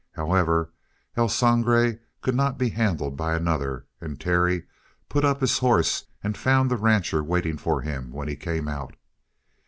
[0.13, 0.71] However,
[1.15, 4.63] El Sangre could not be handled by another, and Terry
[5.09, 8.95] put up his horse and found the rancher waiting for him when he came out.